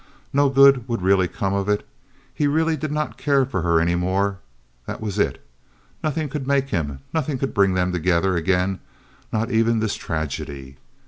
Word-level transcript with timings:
No 0.33 0.49
good 0.49 0.87
would 0.89 1.03
really 1.03 1.27
come 1.27 1.53
of 1.53 1.69
it. 1.69 1.87
He 2.33 2.47
really 2.47 2.75
did 2.75 2.91
not 2.91 3.19
care 3.19 3.45
for 3.45 3.61
her 3.61 3.79
any 3.79 3.93
more—that 3.93 4.99
was 4.99 5.19
it. 5.19 5.39
Nothing 6.03 6.27
could 6.27 6.47
make 6.47 6.69
him, 6.69 7.01
nothing 7.13 7.37
could 7.37 7.53
bring 7.53 7.75
them 7.75 7.91
together 7.91 8.35
again, 8.35 8.79
not 9.31 9.51
even 9.51 9.77
this 9.79 9.93
tragedy. 9.93 10.77